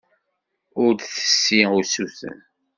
[0.83, 2.37] Ur d-tessi usuten.